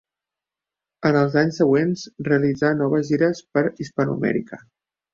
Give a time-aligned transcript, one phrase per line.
[1.09, 4.65] En els anys següents realitzà noves gires per Hispanoamèrica.